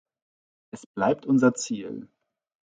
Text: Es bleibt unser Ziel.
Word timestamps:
Es 0.71 0.87
bleibt 0.87 1.27
unser 1.27 1.53
Ziel. 1.53 2.09